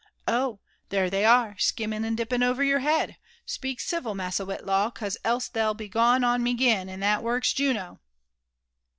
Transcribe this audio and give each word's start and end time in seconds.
Oh! 0.27 0.59
there 0.89 1.11
they 1.11 1.25
are, 1.25 1.55
skimming 1.59 2.03
and 2.05 2.17
dipping 2.17 2.41
over 2.41 2.63
your 2.63 2.79
head. 2.79 3.17
Speak 3.45 3.79
civil, 3.79 4.15
Massa 4.15 4.43
Whitlaw, 4.43 4.89
'cause 4.89 5.15
else 5.23 5.47
they'll 5.47 5.75
b^ 5.75 5.95
on 5.95 6.41
me 6.41 6.55
'gen, 6.55 6.89
and 6.89 7.03
that 7.03 7.21
works 7.21 7.53
Juno." 7.53 7.99